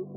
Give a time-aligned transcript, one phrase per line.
[0.00, 0.08] Als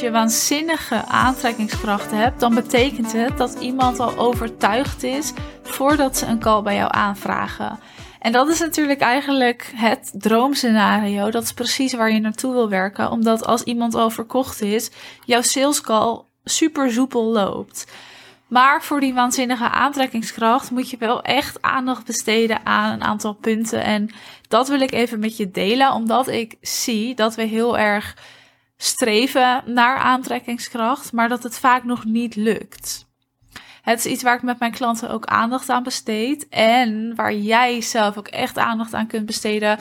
[0.00, 6.40] je waanzinnige aantrekkingskrachten hebt, dan betekent het dat iemand al overtuigd is voordat ze een
[6.40, 7.78] call bij jou aanvragen.
[8.24, 11.30] En dat is natuurlijk eigenlijk het droomscenario.
[11.30, 13.10] Dat is precies waar je naartoe wil werken.
[13.10, 14.90] Omdat als iemand al verkocht is,
[15.24, 17.92] jouw sales call super soepel loopt.
[18.46, 23.82] Maar voor die waanzinnige aantrekkingskracht moet je wel echt aandacht besteden aan een aantal punten.
[23.82, 24.10] En
[24.48, 28.16] dat wil ik even met je delen, omdat ik zie dat we heel erg
[28.76, 33.03] streven naar aantrekkingskracht, maar dat het vaak nog niet lukt.
[33.84, 36.48] Het is iets waar ik met mijn klanten ook aandacht aan besteed.
[36.48, 39.78] En waar jij zelf ook echt aandacht aan kunt besteden.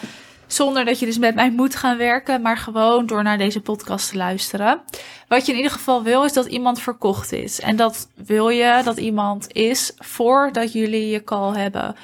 [0.48, 4.10] Zonder dat je dus met mij moet gaan werken, maar gewoon door naar deze podcast
[4.10, 4.82] te luisteren.
[5.28, 7.60] Wat je in ieder geval wil, is dat iemand verkocht is.
[7.60, 11.96] En dat wil je dat iemand is voordat jullie je call hebben.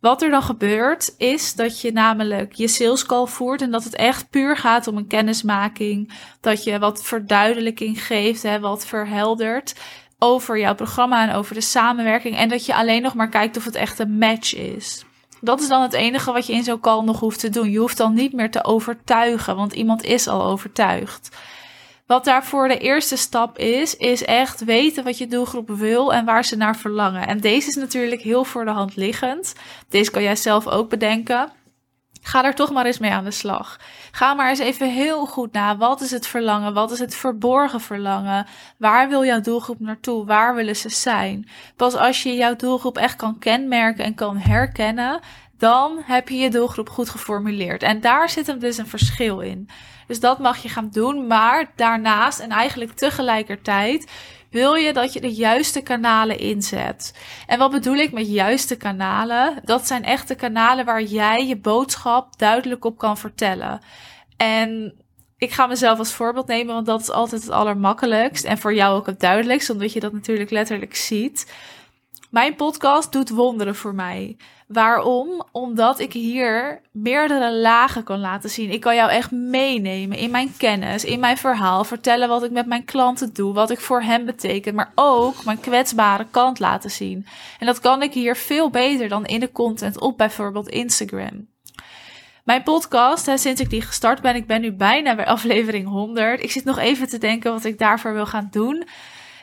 [0.00, 3.94] Wat er dan gebeurt, is dat je namelijk je sales call voert en dat het
[3.94, 6.12] echt puur gaat om een kennismaking.
[6.40, 9.74] Dat je wat verduidelijking geeft, hè, wat verheldert
[10.22, 12.36] over jouw programma en over de samenwerking.
[12.36, 15.04] En dat je alleen nog maar kijkt of het echt een match is.
[15.40, 17.70] Dat is dan het enige wat je in zo'n call nog hoeft te doen.
[17.70, 21.28] Je hoeft dan niet meer te overtuigen, want iemand is al overtuigd.
[22.06, 26.44] Wat daarvoor de eerste stap is, is echt weten wat je doelgroep wil en waar
[26.44, 27.26] ze naar verlangen.
[27.26, 29.54] En deze is natuurlijk heel voor de hand liggend.
[29.88, 31.52] Deze kan jij zelf ook bedenken.
[32.24, 33.78] Ga er toch maar eens mee aan de slag.
[34.10, 35.76] Ga maar eens even heel goed na.
[35.76, 36.74] Wat is het verlangen?
[36.74, 38.46] Wat is het verborgen verlangen?
[38.76, 40.26] Waar wil jouw doelgroep naartoe?
[40.26, 41.48] Waar willen ze zijn?
[41.76, 45.20] Pas als je jouw doelgroep echt kan kenmerken en kan herkennen,
[45.58, 47.82] dan heb je je doelgroep goed geformuleerd.
[47.82, 49.68] En daar zit hem dus een verschil in.
[50.06, 51.26] Dus dat mag je gaan doen.
[51.26, 54.10] Maar daarnaast en eigenlijk tegelijkertijd
[54.52, 57.14] wil je dat je de juiste kanalen inzet.
[57.46, 59.60] En wat bedoel ik met juiste kanalen?
[59.64, 63.80] Dat zijn echte kanalen waar jij je boodschap duidelijk op kan vertellen.
[64.36, 64.94] En
[65.36, 68.44] ik ga mezelf als voorbeeld nemen, want dat is altijd het allermakkelijkst.
[68.44, 71.52] En voor jou ook het duidelijkst, omdat je dat natuurlijk letterlijk ziet.
[72.30, 74.36] Mijn podcast doet wonderen voor mij.
[74.72, 75.42] Waarom?
[75.52, 78.70] Omdat ik hier meerdere lagen kan laten zien.
[78.70, 82.66] Ik kan jou echt meenemen in mijn kennis, in mijn verhaal, vertellen wat ik met
[82.66, 87.26] mijn klanten doe, wat ik voor hen betekent, maar ook mijn kwetsbare kant laten zien.
[87.58, 91.46] En dat kan ik hier veel beter dan in de content op bijvoorbeeld Instagram.
[92.44, 96.42] Mijn podcast, hè, sinds ik die gestart ben, ik ben nu bijna bij aflevering 100.
[96.42, 98.84] Ik zit nog even te denken wat ik daarvoor wil gaan doen.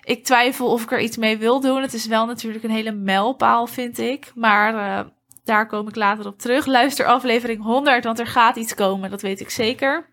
[0.04, 1.82] Ik twijfel of ik er iets mee wil doen.
[1.82, 4.32] Het is wel natuurlijk een hele mijlpaal, vind ik.
[4.36, 5.06] Maar uh,
[5.50, 6.66] daar kom ik later op terug.
[6.66, 10.06] Luister aflevering 100, want er gaat iets komen, dat weet ik zeker.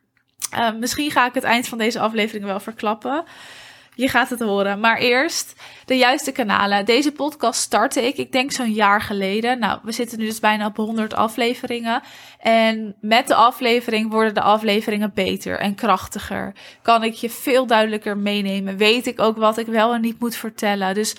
[0.54, 3.24] Uh, misschien ga ik het eind van deze aflevering wel verklappen.
[3.94, 4.80] Je gaat het horen.
[4.80, 5.54] Maar eerst
[5.84, 6.84] de juiste kanalen.
[6.84, 9.58] Deze podcast startte ik, ik denk zo'n jaar geleden.
[9.58, 12.02] Nou, we zitten nu dus bijna op 100 afleveringen.
[12.38, 16.54] En met de aflevering worden de afleveringen beter en krachtiger.
[16.82, 18.76] Kan ik je veel duidelijker meenemen.
[18.76, 20.94] Weet ik ook wat ik wel en niet moet vertellen.
[20.94, 21.16] Dus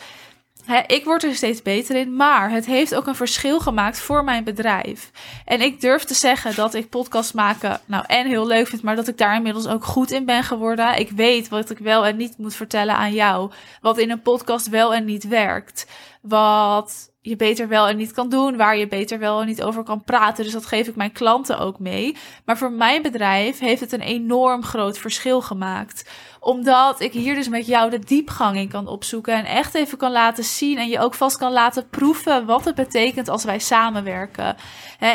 [0.88, 4.44] ik word er steeds beter in, maar het heeft ook een verschil gemaakt voor mijn
[4.44, 5.12] bedrijf.
[5.46, 8.96] En ik durf te zeggen dat ik podcast maken nou en heel leuk vind, maar
[8.96, 11.00] dat ik daar inmiddels ook goed in ben geworden.
[11.00, 13.52] Ik weet wat ik wel en niet moet vertellen aan jou,
[13.82, 15.88] wat in een podcast wel en niet werkt,
[16.22, 19.84] wat je beter wel en niet kan doen, waar je beter wel en niet over
[19.84, 20.44] kan praten.
[20.44, 22.16] Dus dat geef ik mijn klanten ook mee.
[22.46, 26.06] Maar voor mijn bedrijf heeft het een enorm groot verschil gemaakt
[26.48, 29.34] omdat ik hier dus met jou de diepgang in kan opzoeken.
[29.34, 30.78] En echt even kan laten zien.
[30.78, 34.56] En je ook vast kan laten proeven wat het betekent als wij samenwerken.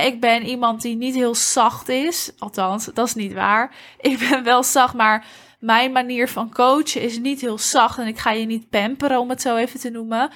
[0.05, 2.33] ik ben iemand die niet heel zacht is.
[2.39, 3.75] Althans, dat is niet waar.
[4.01, 5.27] Ik ben wel zacht, maar
[5.59, 7.99] mijn manier van coachen is niet heel zacht.
[7.99, 10.31] En ik ga je niet pamperen, om het zo even te noemen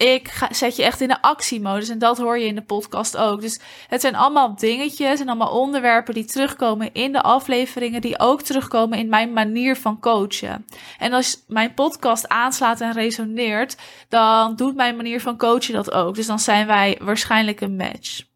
[0.00, 1.88] ik ga, zet je echt in de actiemodus.
[1.88, 3.40] En dat hoor je in de podcast ook.
[3.40, 8.00] Dus het zijn allemaal dingetjes en allemaal onderwerpen die terugkomen in de afleveringen.
[8.00, 10.66] Die ook terugkomen in mijn manier van coachen.
[10.98, 13.76] En als mijn podcast aanslaat en resoneert,
[14.08, 16.14] dan doet mijn manier van coachen dat ook.
[16.14, 18.29] Dus dan zijn wij waarschijnlijk een match.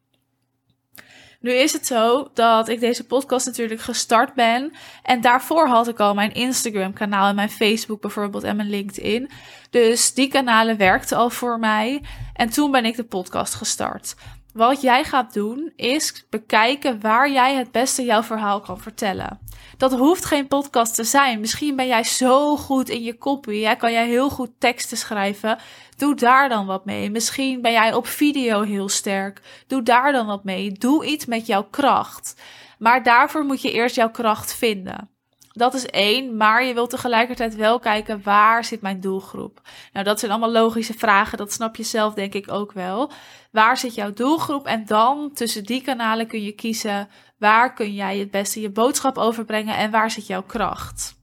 [1.45, 4.73] Nu is het zo dat ik deze podcast natuurlijk gestart ben.
[5.03, 9.31] En daarvoor had ik al mijn Instagram-kanaal en mijn Facebook bijvoorbeeld en mijn LinkedIn.
[9.71, 12.03] Dus die kanalen werkten al voor mij.
[12.35, 14.15] En toen ben ik de podcast gestart.
[14.55, 19.41] Wat jij gaat doen is bekijken waar jij het beste jouw verhaal kan vertellen.
[19.77, 21.41] Dat hoeft geen podcast te zijn.
[21.41, 23.53] Misschien ben jij zo goed in je copy.
[23.53, 25.59] Ja, kan jij heel goed teksten schrijven.
[25.97, 27.11] Doe daar dan wat mee.
[27.11, 29.41] Misschien ben jij op video heel sterk.
[29.67, 30.73] Doe daar dan wat mee.
[30.73, 32.43] Doe iets met jouw kracht.
[32.79, 35.14] Maar daarvoor moet je eerst jouw kracht vinden.
[35.57, 39.61] Dat is één, maar je wilt tegelijkertijd wel kijken waar zit mijn doelgroep.
[39.93, 43.11] Nou, dat zijn allemaal logische vragen, dat snap je zelf denk ik ook wel.
[43.51, 44.67] Waar zit jouw doelgroep?
[44.67, 47.09] En dan tussen die kanalen kun je kiezen
[47.39, 51.15] waar kun jij het beste je boodschap overbrengen en waar zit jouw kracht.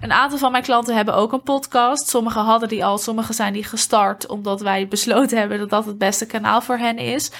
[0.00, 2.08] Een aantal van mijn klanten hebben ook een podcast.
[2.08, 5.98] Sommigen hadden die al, sommigen zijn die gestart omdat wij besloten hebben dat dat het
[5.98, 7.30] beste kanaal voor hen is.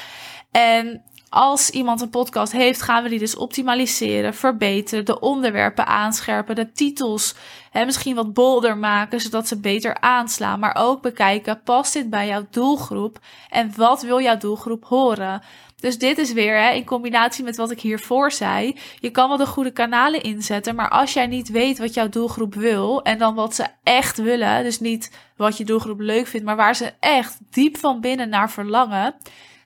[0.50, 6.54] En als iemand een podcast heeft, gaan we die dus optimaliseren, verbeteren, de onderwerpen aanscherpen,
[6.54, 7.34] de titels
[7.70, 10.60] hè, misschien wat bolder maken, zodat ze beter aanslaan.
[10.60, 15.42] Maar ook bekijken, past dit bij jouw doelgroep en wat wil jouw doelgroep horen?
[15.80, 18.76] Dus dit is weer hè, in combinatie met wat ik hiervoor zei.
[19.00, 22.54] Je kan wel de goede kanalen inzetten, maar als jij niet weet wat jouw doelgroep
[22.54, 26.56] wil en dan wat ze echt willen, dus niet wat je doelgroep leuk vindt, maar
[26.56, 29.14] waar ze echt diep van binnen naar verlangen,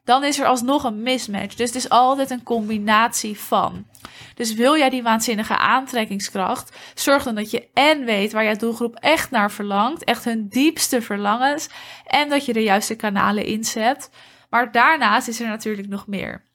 [0.05, 1.55] dan is er alsnog een mismatch.
[1.55, 3.87] Dus het is altijd een combinatie van.
[4.35, 8.95] Dus wil jij die waanzinnige aantrekkingskracht, zorg dan dat je en weet waar jouw doelgroep
[8.95, 11.69] echt naar verlangt, echt hun diepste verlangens,
[12.07, 14.11] en dat je de juiste kanalen inzet.
[14.51, 16.51] Maar daarnaast is er natuurlijk nog meer.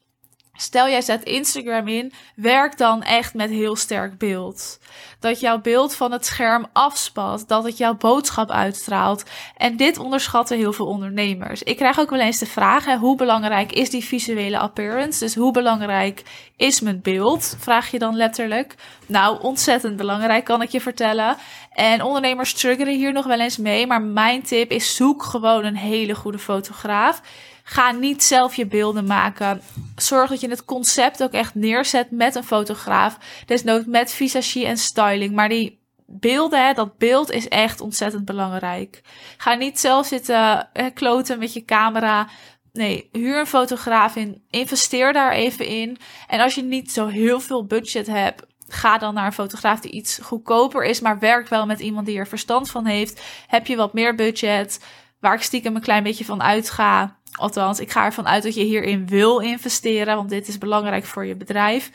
[0.60, 4.78] Stel jij zet Instagram in, werk dan echt met heel sterk beeld.
[5.20, 9.24] Dat jouw beeld van het scherm afspat, dat het jouw boodschap uitstraalt.
[9.56, 11.62] En dit onderschatten heel veel ondernemers.
[11.62, 15.18] Ik krijg ook wel eens de vraag: hè, hoe belangrijk is die visuele appearance?
[15.18, 16.22] Dus hoe belangrijk
[16.56, 17.56] is mijn beeld?
[17.58, 18.74] Vraag je dan letterlijk.
[19.06, 21.36] Nou, ontzettend belangrijk kan ik je vertellen.
[21.72, 23.86] En ondernemers struggelen hier nog wel eens mee.
[23.86, 27.22] Maar mijn tip is: zoek gewoon een hele goede fotograaf
[27.70, 29.60] Ga niet zelf je beelden maken.
[29.96, 33.18] Zorg dat je het concept ook echt neerzet met een fotograaf.
[33.46, 35.34] Desnoods met visagie en styling.
[35.34, 39.02] Maar die beelden, dat beeld is echt ontzettend belangrijk.
[39.36, 42.28] Ga niet zelf zitten hè, kloten met je camera.
[42.72, 44.42] Nee, huur een fotograaf in.
[44.50, 45.98] Investeer daar even in.
[46.26, 49.92] En als je niet zo heel veel budget hebt, ga dan naar een fotograaf die
[49.92, 53.22] iets goedkoper is, maar werk wel met iemand die er verstand van heeft.
[53.46, 54.84] Heb je wat meer budget,
[55.20, 58.62] waar ik stiekem een klein beetje van uitga, Althans, ik ga ervan uit dat je
[58.62, 61.90] hierin wil investeren, want dit is belangrijk voor je bedrijf.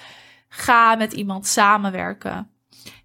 [0.50, 2.52] Ga met iemand samenwerken.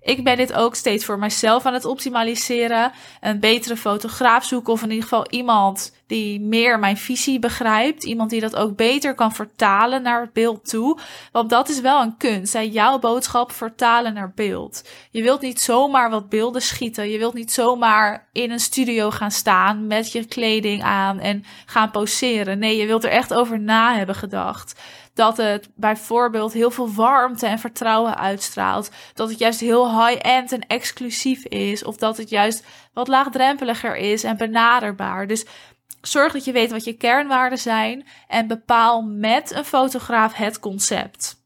[0.01, 2.93] Ik ben dit ook steeds voor mijzelf aan het optimaliseren.
[3.21, 8.05] Een betere fotograaf zoeken of in ieder geval iemand die meer mijn visie begrijpt.
[8.05, 10.99] Iemand die dat ook beter kan vertalen naar het beeld toe.
[11.33, 12.53] Want dat is wel een kunst.
[12.53, 12.61] Hè?
[12.61, 14.89] Jouw boodschap vertalen naar beeld.
[15.11, 17.11] Je wilt niet zomaar wat beelden schieten.
[17.11, 21.91] Je wilt niet zomaar in een studio gaan staan met je kleding aan en gaan
[21.91, 22.59] poseren.
[22.59, 24.75] Nee, je wilt er echt over na hebben gedacht
[25.19, 28.91] dat het bijvoorbeeld heel veel warmte en vertrouwen uitstraalt.
[29.15, 31.85] Dat het juist heel high-end en exclusief is.
[31.85, 35.27] Of dat het juist wat laagdrempeliger is en benaderbaar.
[35.27, 35.47] Dus
[36.01, 41.37] zorg dat je weet wat je kernwaarden zijn en bepaal met een fotograaf het concept.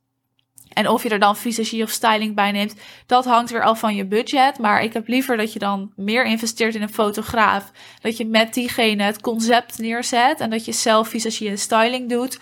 [0.73, 2.75] En of je er dan visagie of styling bij neemt,
[3.07, 4.59] dat hangt weer af van je budget.
[4.59, 7.71] Maar ik heb liever dat je dan meer investeert in een fotograaf.
[8.01, 12.39] Dat je met diegene het concept neerzet en dat je zelf visagie en styling doet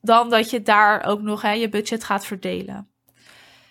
[0.00, 2.88] dan dat je daar ook nog hè, je budget gaat verdelen.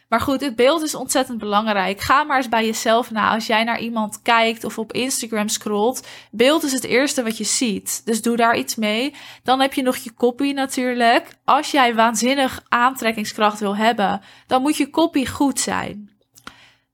[0.07, 1.99] Maar goed, het beeld is ontzettend belangrijk.
[1.99, 3.33] Ga maar eens bij jezelf na.
[3.33, 7.43] Als jij naar iemand kijkt of op Instagram scrolt, beeld is het eerste wat je
[7.43, 8.01] ziet.
[8.05, 9.13] Dus doe daar iets mee.
[9.43, 11.37] Dan heb je nog je copy natuurlijk.
[11.45, 16.16] Als jij waanzinnig aantrekkingskracht wil hebben, dan moet je copy goed zijn.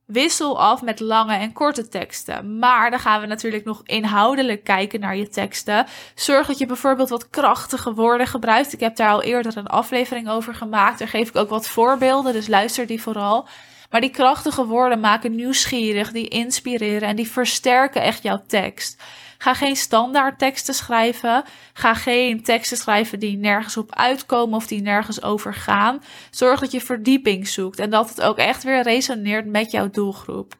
[0.06, 2.60] Wissel af met lange en korte teksten.
[2.60, 5.86] Maar dan gaan we natuurlijk nog inhoudelijk kijken naar je teksten.
[6.16, 8.74] Zorg dat je bijvoorbeeld wat krachtige woorden gebruikt.
[8.74, 11.00] Ik heb daar al eerder een aflevering over gemaakt.
[11.00, 13.48] Daar geef ik ook wat voorbeelden, dus luister die vooral.
[13.94, 19.02] Maar die krachtige woorden maken nieuwsgierig, die inspireren en die versterken echt jouw tekst.
[19.38, 21.44] Ga geen standaard teksten schrijven.
[21.74, 26.02] Ga geen teksten schrijven die nergens op uitkomen of die nergens over gaan.
[26.32, 30.56] Zorg dat je verdieping zoekt en dat het ook echt weer resoneert met jouw doelgroep.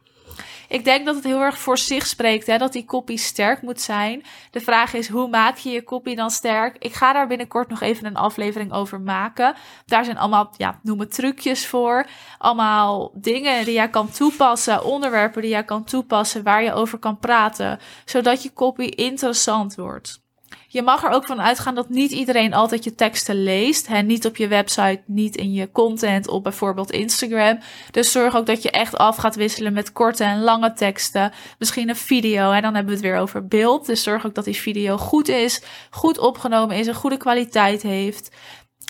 [0.74, 3.82] Ik denk dat het heel erg voor zich spreekt, hè, dat die copy sterk moet
[3.82, 4.24] zijn.
[4.52, 6.76] De vraag is, hoe maak je je copy dan sterk?
[6.80, 9.56] Ik ga daar binnenkort nog even een aflevering over maken.
[9.86, 12.06] Daar zijn allemaal, ja, noem het trucjes voor.
[12.38, 17.20] Allemaal dingen die jij kan toepassen, onderwerpen die jij kan toepassen, waar je over kan
[17.20, 20.23] praten, zodat je copy interessant wordt.
[20.68, 23.88] Je mag er ook van uitgaan dat niet iedereen altijd je teksten leest.
[23.88, 24.02] Hè?
[24.02, 27.60] Niet op je website, niet in je content op bijvoorbeeld Instagram.
[27.92, 31.32] Dus zorg ook dat je echt af gaat wisselen met korte en lange teksten.
[31.60, 32.52] Misschien een video.
[32.52, 33.86] En dan hebben we het weer over beeld.
[33.86, 38.36] Dus zorg ook dat die video goed is, goed opgenomen is, een goede kwaliteit heeft.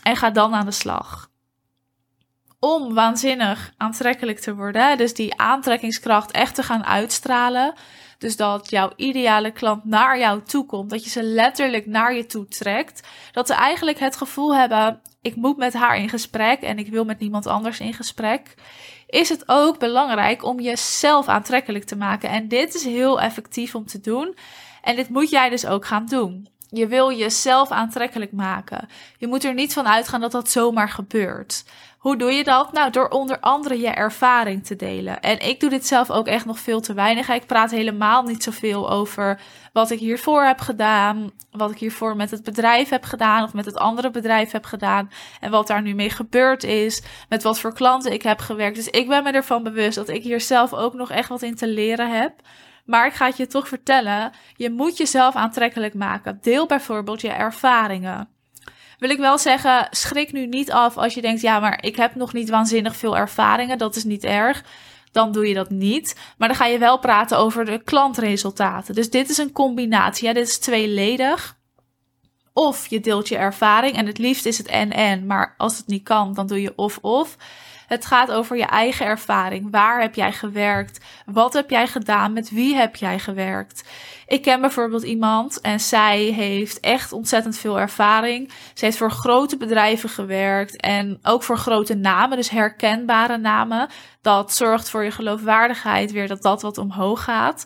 [0.03, 1.31] En ga dan aan de slag
[2.63, 4.97] om waanzinnig aantrekkelijk te worden.
[4.97, 7.73] Dus die aantrekkingskracht echt te gaan uitstralen.
[8.23, 10.89] Dus dat jouw ideale klant naar jou toe komt.
[10.89, 13.07] Dat je ze letterlijk naar je toe trekt.
[13.31, 17.05] Dat ze eigenlijk het gevoel hebben: ik moet met haar in gesprek en ik wil
[17.05, 18.55] met niemand anders in gesprek.
[19.07, 22.29] is het ook belangrijk om jezelf aantrekkelijk te maken.
[22.29, 24.35] En dit is heel effectief om te doen.
[24.81, 26.47] En dit moet jij dus ook gaan doen.
[26.75, 28.87] Je wil jezelf aantrekkelijk maken.
[29.17, 31.63] Je moet er niet van uitgaan dat dat zomaar gebeurt.
[31.97, 32.71] Hoe doe je dat?
[32.71, 35.21] Nou, door onder andere je ervaring te delen.
[35.21, 37.29] En ik doe dit zelf ook echt nog veel te weinig.
[37.29, 39.39] Ik praat helemaal niet zoveel over
[39.73, 43.65] wat ik hiervoor heb gedaan, wat ik hiervoor met het bedrijf heb gedaan of met
[43.65, 47.73] het andere bedrijf heb gedaan en wat daar nu mee gebeurd is, met wat voor
[47.73, 48.75] klanten ik heb gewerkt.
[48.75, 51.55] Dus ik ben me ervan bewust dat ik hier zelf ook nog echt wat in
[51.55, 52.33] te leren heb.
[52.83, 56.39] Maar ik ga het je toch vertellen, je moet jezelf aantrekkelijk maken.
[56.41, 58.29] Deel bijvoorbeeld je ervaringen.
[58.97, 62.15] Wil ik wel zeggen, schrik nu niet af als je denkt, ja, maar ik heb
[62.15, 63.77] nog niet waanzinnig veel ervaringen.
[63.77, 64.63] Dat is niet erg.
[65.11, 66.15] Dan doe je dat niet.
[66.37, 68.95] Maar dan ga je wel praten over de klantresultaten.
[68.95, 70.27] Dus dit is een combinatie.
[70.27, 71.57] Ja, dit is tweeledig.
[72.53, 75.25] Of je deelt je ervaring en het liefst is het en-en.
[75.25, 77.37] Maar als het niet kan, dan doe je of-of.
[77.93, 79.67] Het gaat over je eigen ervaring.
[79.71, 81.05] Waar heb jij gewerkt?
[81.25, 82.33] Wat heb jij gedaan?
[82.33, 83.89] Met wie heb jij gewerkt?
[84.27, 88.51] Ik ken bijvoorbeeld iemand en zij heeft echt ontzettend veel ervaring.
[88.73, 93.89] Ze heeft voor grote bedrijven gewerkt en ook voor grote namen, dus herkenbare namen.
[94.21, 97.65] Dat zorgt voor je geloofwaardigheid weer dat dat wat omhoog gaat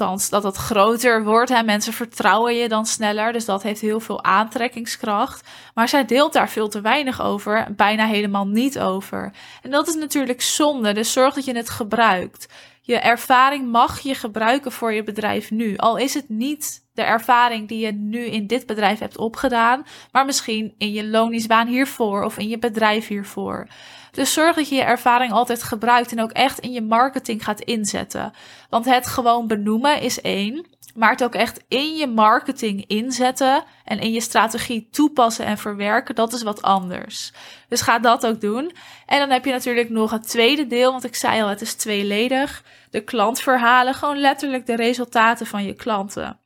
[0.00, 1.50] althans dat het groter wordt.
[1.50, 1.62] Hè.
[1.62, 3.32] Mensen vertrouwen je dan sneller.
[3.32, 5.48] Dus dat heeft heel veel aantrekkingskracht.
[5.74, 7.66] Maar zij deelt daar veel te weinig over.
[7.76, 9.32] Bijna helemaal niet over.
[9.62, 10.92] En dat is natuurlijk zonde.
[10.92, 12.48] Dus zorg dat je het gebruikt.
[12.88, 15.76] Je ervaring mag je gebruiken voor je bedrijf nu.
[15.76, 20.24] Al is het niet de ervaring die je nu in dit bedrijf hebt opgedaan, maar
[20.24, 23.68] misschien in je loningsbaan hiervoor of in je bedrijf hiervoor.
[24.10, 27.60] Dus zorg dat je je ervaring altijd gebruikt en ook echt in je marketing gaat
[27.60, 28.32] inzetten.
[28.68, 33.98] Want het gewoon benoemen is één, maar het ook echt in je marketing inzetten en
[33.98, 37.32] in je strategie toepassen en verwerken, dat is wat anders.
[37.68, 38.72] Dus ga dat ook doen.
[39.06, 41.74] En dan heb je natuurlijk nog het tweede deel, want ik zei al, het is
[41.74, 42.64] tweeledig.
[42.90, 46.38] De klantverhalen, gewoon letterlijk de resultaten van je klanten.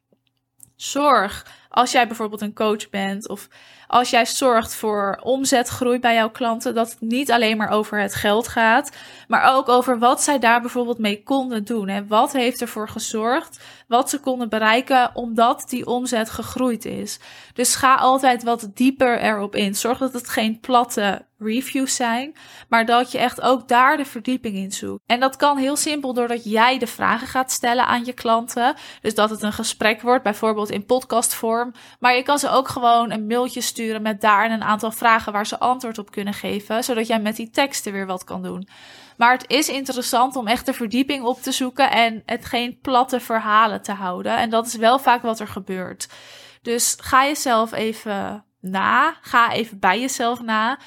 [0.76, 3.48] Zorg als jij bijvoorbeeld een coach bent of
[3.92, 8.14] als jij zorgt voor omzetgroei bij jouw klanten, dat het niet alleen maar over het
[8.14, 8.96] geld gaat,
[9.28, 11.88] maar ook over wat zij daar bijvoorbeeld mee konden doen.
[11.88, 17.18] En wat heeft ervoor gezorgd, wat ze konden bereiken omdat die omzet gegroeid is.
[17.54, 19.74] Dus ga altijd wat dieper erop in.
[19.74, 22.34] Zorg dat het geen platte reviews zijn,
[22.68, 25.02] maar dat je echt ook daar de verdieping in zoekt.
[25.06, 28.74] En dat kan heel simpel doordat jij de vragen gaat stellen aan je klanten.
[29.00, 31.61] Dus dat het een gesprek wordt, bijvoorbeeld in podcastvorm.
[32.00, 35.46] Maar je kan ze ook gewoon een mailtje sturen met daar een aantal vragen waar
[35.46, 38.68] ze antwoord op kunnen geven, zodat jij met die teksten weer wat kan doen.
[39.16, 43.20] Maar het is interessant om echt de verdieping op te zoeken en het geen platte
[43.20, 44.36] verhalen te houden.
[44.36, 46.08] En dat is wel vaak wat er gebeurt.
[46.62, 49.16] Dus ga jezelf even na.
[49.20, 50.78] Ga even bij jezelf na.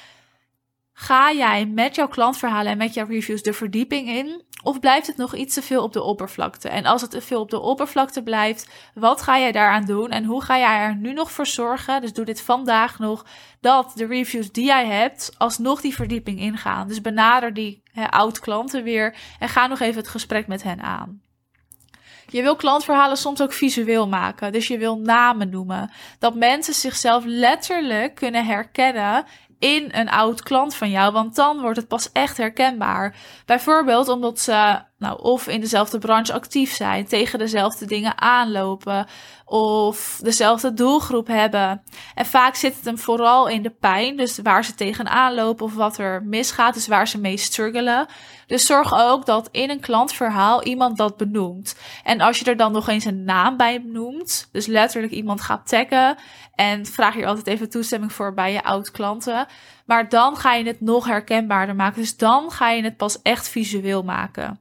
[0.98, 4.44] Ga jij met jouw klantverhalen en met jouw reviews de verdieping in?
[4.62, 6.68] Of blijft het nog iets te veel op de oppervlakte?
[6.68, 10.10] En als het te veel op de oppervlakte blijft, wat ga jij daaraan doen?
[10.10, 12.00] En hoe ga jij er nu nog voor zorgen?
[12.00, 13.26] Dus doe dit vandaag nog,
[13.60, 16.88] dat de reviews die jij hebt, alsnog die verdieping ingaan.
[16.88, 21.20] Dus benader die oud-klanten weer en ga nog even het gesprek met hen aan.
[22.28, 24.52] Je wil klantverhalen soms ook visueel maken.
[24.52, 25.90] Dus je wil namen noemen.
[26.18, 29.24] Dat mensen zichzelf letterlijk kunnen herkennen
[29.58, 33.16] in een oud klant van jou, want dan wordt het pas echt herkenbaar.
[33.46, 39.06] Bijvoorbeeld omdat ze nou, of in dezelfde branche actief zijn, tegen dezelfde dingen aanlopen
[39.44, 41.82] of dezelfde doelgroep hebben.
[42.14, 45.74] En vaak zit het hem vooral in de pijn, dus waar ze tegenaan lopen of
[45.74, 48.06] wat er misgaat, dus waar ze mee struggelen.
[48.46, 51.76] Dus zorg ook dat in een klantverhaal iemand dat benoemt.
[52.04, 55.68] En als je er dan nog eens een naam bij noemt, dus letterlijk iemand gaat
[55.68, 56.16] taggen
[56.54, 59.46] en vraag je altijd even toestemming voor bij je oud klanten.
[59.86, 62.00] Maar dan ga je het nog herkenbaarder maken.
[62.00, 64.58] Dus dan ga je het pas echt visueel maken.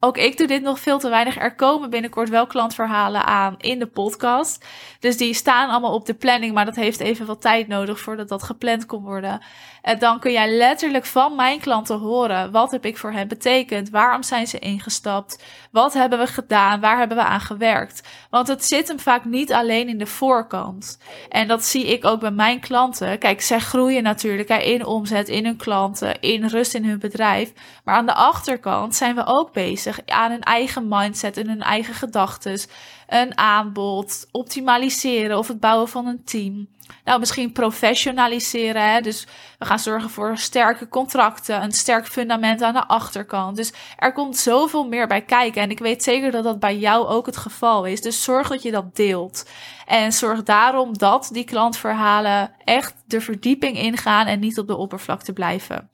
[0.00, 1.38] Ook ik doe dit nog veel te weinig.
[1.38, 4.66] Er komen binnenkort wel klantverhalen aan in de podcast.
[5.00, 8.28] Dus die staan allemaal op de planning, maar dat heeft even wat tijd nodig voordat
[8.28, 9.40] dat gepland kon worden.
[9.82, 13.90] En dan kun jij letterlijk van mijn klanten horen: wat heb ik voor hen betekend?
[13.90, 15.44] Waarom zijn ze ingestapt?
[15.70, 16.80] Wat hebben we gedaan?
[16.80, 18.08] Waar hebben we aan gewerkt?
[18.30, 20.98] Want het zit hem vaak niet alleen in de voorkant.
[21.28, 23.18] En dat zie ik ook bij mijn klanten.
[23.18, 27.52] Kijk, zij groeien natuurlijk in omzet, in hun klanten, in rust in hun bedrijf.
[27.84, 31.94] Maar aan de achterkant zijn we ook bezig aan hun eigen mindset en hun eigen
[31.94, 32.60] gedachten.
[33.08, 36.68] Een aanbod, optimaliseren of het bouwen van een team.
[37.04, 38.92] Nou, misschien professionaliseren.
[38.92, 39.00] Hè?
[39.00, 39.26] Dus
[39.58, 43.56] we gaan zorgen voor sterke contracten, een sterk fundament aan de achterkant.
[43.56, 45.62] Dus er komt zoveel meer bij kijken.
[45.62, 48.00] En ik weet zeker dat dat bij jou ook het geval is.
[48.00, 49.48] Dus zorg dat je dat deelt.
[49.86, 55.32] En zorg daarom dat die klantverhalen echt de verdieping ingaan en niet op de oppervlakte
[55.32, 55.90] blijven.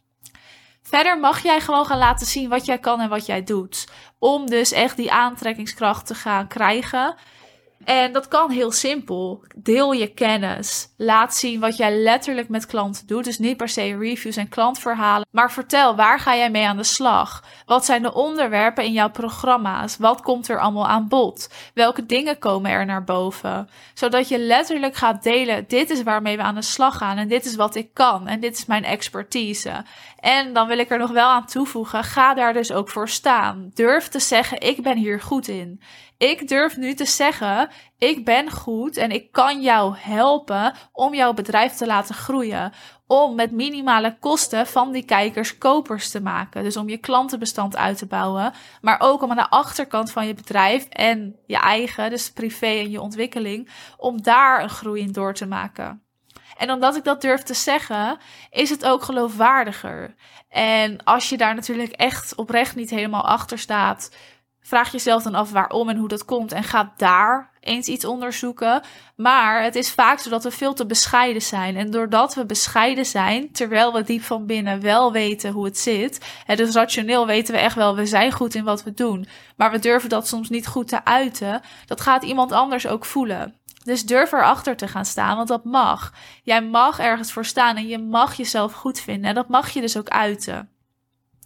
[0.83, 3.89] Verder mag jij gewoon gaan laten zien wat jij kan en wat jij doet.
[4.19, 7.15] Om dus echt die aantrekkingskracht te gaan krijgen.
[7.85, 9.45] En dat kan heel simpel.
[9.57, 10.89] Deel je kennis.
[10.97, 13.25] Laat zien wat jij letterlijk met klanten doet.
[13.25, 15.27] Dus niet per se reviews en klantverhalen.
[15.31, 17.45] Maar vertel, waar ga jij mee aan de slag?
[17.67, 19.97] Wat zijn de onderwerpen in jouw programma's?
[19.97, 21.51] Wat komt er allemaal aan bod?
[21.75, 23.69] Welke dingen komen er naar boven?
[23.95, 27.17] Zodat je letterlijk gaat delen: dit is waarmee we aan de slag gaan.
[27.17, 28.29] En dit is wat ik kan.
[28.29, 29.85] En dit is mijn expertise.
[30.19, 33.71] En dan wil ik er nog wel aan toevoegen: ga daar dus ook voor staan.
[33.75, 35.81] Durf te zeggen: ik ben hier goed in.
[36.19, 41.33] Ik durf nu te zeggen: ik ben goed en ik kan jou helpen om jouw
[41.33, 42.73] bedrijf te laten groeien.
[43.07, 46.63] Om met minimale kosten van die kijkers kopers te maken.
[46.63, 48.53] Dus om je klantenbestand uit te bouwen.
[48.81, 52.91] Maar ook om aan de achterkant van je bedrijf en je eigen, dus privé en
[52.91, 56.08] je ontwikkeling, om daar een groei in door te maken.
[56.57, 58.19] En omdat ik dat durf te zeggen,
[58.51, 60.15] is het ook geloofwaardiger.
[60.49, 64.17] En als je daar natuurlijk echt oprecht niet helemaal achter staat,
[64.61, 68.83] vraag jezelf dan af waarom en hoe dat komt en ga daar eens iets onderzoeken.
[69.17, 71.77] Maar het is vaak zo dat we veel te bescheiden zijn.
[71.77, 76.21] En doordat we bescheiden zijn, terwijl we diep van binnen wel weten hoe het zit.
[76.47, 79.27] Dus rationeel weten we echt wel, we zijn goed in wat we doen.
[79.57, 81.61] Maar we durven dat soms niet goed te uiten.
[81.87, 83.58] Dat gaat iemand anders ook voelen.
[83.89, 86.13] Dus durf erachter te gaan staan, want dat mag.
[86.43, 89.29] Jij mag ergens voor staan en je mag jezelf goed vinden.
[89.29, 90.71] En dat mag je dus ook uiten.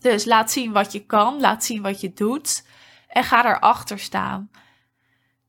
[0.00, 2.66] Dus laat zien wat je kan, laat zien wat je doet
[3.08, 4.50] en ga erachter staan.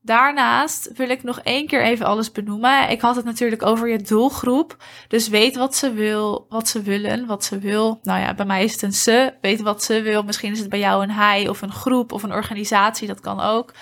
[0.02, 2.90] Daarnaast wil ik nog één keer even alles benoemen.
[2.90, 4.78] Ik had het natuurlijk over je doelgroep.
[5.08, 8.00] Dus weet wat ze wil, wat ze willen, wat ze wil.
[8.04, 9.34] Nou ja, bij mij is het een ze.
[9.42, 10.24] Weet wat ze wil.
[10.24, 13.08] Misschien is het bij jou een hij of een groep of een organisatie.
[13.08, 13.74] Dat kan ook.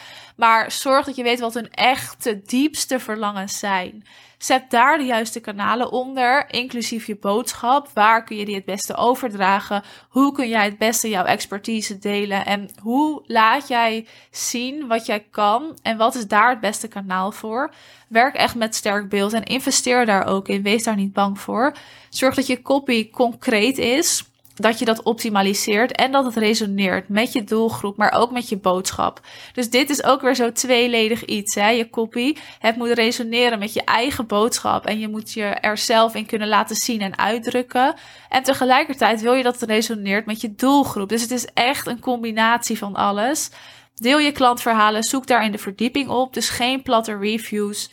[0.41, 4.05] Maar zorg dat je weet wat hun echte diepste verlangens zijn.
[4.37, 7.89] Zet daar de juiste kanalen onder, inclusief je boodschap.
[7.93, 9.83] Waar kun je die het beste overdragen?
[10.09, 12.45] Hoe kun jij het beste jouw expertise delen?
[12.45, 15.77] En hoe laat jij zien wat jij kan?
[15.81, 17.73] En wat is daar het beste kanaal voor?
[18.07, 20.63] Werk echt met sterk beeld en investeer daar ook in.
[20.63, 21.75] Wees daar niet bang voor.
[22.09, 24.30] Zorg dat je copy concreet is
[24.61, 28.57] dat je dat optimaliseert en dat het resoneert met je doelgroep, maar ook met je
[28.57, 29.21] boodschap.
[29.53, 31.55] Dus dit is ook weer zo tweeledig iets.
[31.55, 31.69] Hè?
[31.69, 36.15] Je copy, het moet resoneren met je eigen boodschap en je moet je er zelf
[36.15, 37.95] in kunnen laten zien en uitdrukken.
[38.29, 41.09] En tegelijkertijd wil je dat het resoneert met je doelgroep.
[41.09, 43.49] Dus het is echt een combinatie van alles.
[43.95, 46.33] Deel je klantverhalen, zoek daar in de verdieping op.
[46.33, 47.89] Dus geen platte reviews.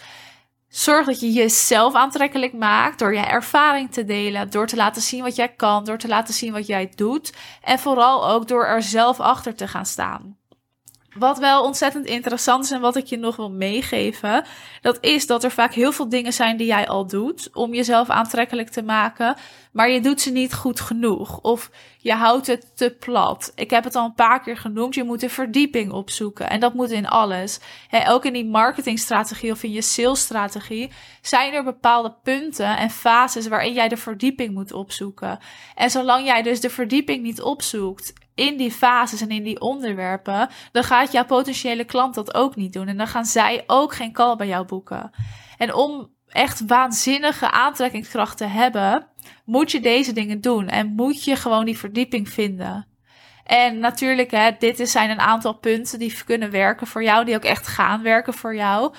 [0.78, 5.22] Zorg dat je jezelf aantrekkelijk maakt door je ervaring te delen, door te laten zien
[5.22, 8.82] wat jij kan, door te laten zien wat jij doet en vooral ook door er
[8.82, 10.37] zelf achter te gaan staan.
[11.18, 14.44] Wat wel ontzettend interessant is en wat ik je nog wil meegeven,
[14.80, 18.08] dat is dat er vaak heel veel dingen zijn die jij al doet om jezelf
[18.08, 19.36] aantrekkelijk te maken,
[19.72, 23.52] maar je doet ze niet goed genoeg of je houdt het te plat.
[23.54, 26.74] Ik heb het al een paar keer genoemd, je moet de verdieping opzoeken en dat
[26.74, 27.60] moet in alles.
[28.08, 30.90] ook in die marketingstrategie of in je salesstrategie
[31.22, 35.38] zijn er bepaalde punten en fases waarin jij de verdieping moet opzoeken.
[35.74, 40.48] En zolang jij dus de verdieping niet opzoekt in die fases en in die onderwerpen,
[40.72, 42.88] dan gaat jouw potentiële klant dat ook niet doen.
[42.88, 45.10] En dan gaan zij ook geen call bij jou boeken.
[45.58, 49.06] En om echt waanzinnige aantrekkingskracht te hebben,
[49.44, 50.68] moet je deze dingen doen.
[50.68, 52.86] En moet je gewoon die verdieping vinden.
[53.44, 57.44] En natuurlijk, hè, dit zijn een aantal punten die kunnen werken voor jou, die ook
[57.44, 58.94] echt gaan werken voor jou.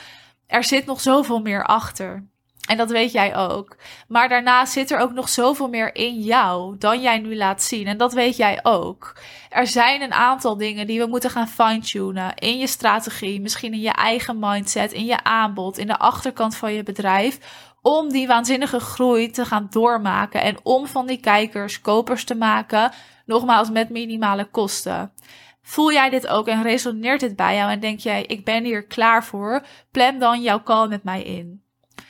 [0.47, 2.28] Er zit nog zoveel meer achter.
[2.69, 3.75] En dat weet jij ook.
[4.08, 7.88] Maar daarnaast zit er ook nog zoveel meer in jou dan jij nu laat zien.
[7.88, 9.17] En dat weet jij ook.
[9.49, 13.79] Er zijn een aantal dingen die we moeten gaan fine-tunen in je strategie, misschien in
[13.79, 17.39] je eigen mindset, in je aanbod, in de achterkant van je bedrijf.
[17.82, 22.91] Om die waanzinnige groei te gaan doormaken en om van die kijkers kopers te maken.
[23.25, 25.13] Nogmaals, met minimale kosten.
[25.62, 28.86] Voel jij dit ook en resoneert dit bij jou en denk jij, ik ben hier
[28.86, 29.65] klaar voor?
[29.91, 31.67] Plan dan jouw call met mij in.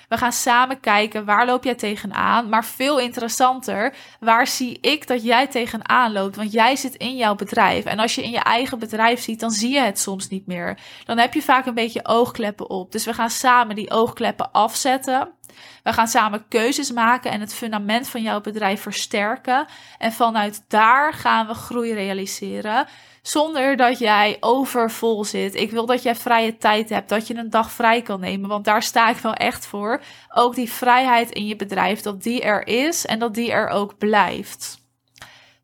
[0.09, 2.49] We gaan samen kijken waar loop jij tegenaan.
[2.49, 6.35] Maar veel interessanter, waar zie ik dat jij tegenaan loopt?
[6.35, 7.85] Want jij zit in jouw bedrijf.
[7.85, 10.77] En als je in je eigen bedrijf ziet, dan zie je het soms niet meer.
[11.05, 12.91] Dan heb je vaak een beetje oogkleppen op.
[12.91, 15.38] Dus we gaan samen die oogkleppen afzetten.
[15.83, 19.65] We gaan samen keuzes maken en het fundament van jouw bedrijf versterken.
[19.97, 22.87] En vanuit daar gaan we groei realiseren.
[23.21, 25.55] Zonder dat jij overvol zit.
[25.55, 28.49] Ik wil dat jij vrije tijd hebt, dat je een dag vrij kan nemen.
[28.49, 30.01] Want daar sta ik wel echt voor.
[30.33, 33.97] Ook die vrijheid in je bedrijf, dat die er is en dat die er ook
[33.97, 34.77] blijft.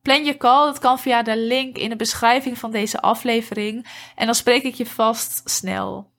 [0.01, 3.88] Plan je call, dat kan via de link in de beschrijving van deze aflevering.
[4.15, 6.13] En dan spreek ik je vast snel.